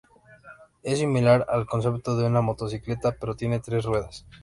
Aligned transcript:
Es 0.81 0.97
similar 0.97 1.45
al 1.47 1.67
concepto 1.67 2.17
de 2.17 2.25
una 2.25 2.41
motocicleta, 2.41 3.15
pero 3.19 3.35
tiene 3.35 3.59
tres 3.59 3.85
ruedas. 3.85 4.25